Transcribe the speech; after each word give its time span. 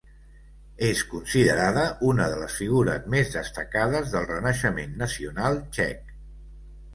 És 0.85 1.01
considerada 1.09 1.83
una 2.11 2.25
de 2.31 2.39
les 2.43 2.55
figures 2.61 3.05
més 3.15 3.29
destacades 3.35 4.09
del 4.15 4.27
renaixement 4.31 4.97
nacional 5.05 5.61
txec. 5.77 6.11